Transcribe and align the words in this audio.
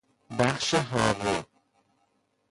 بخش 0.39 0.73
حاره 0.75 1.45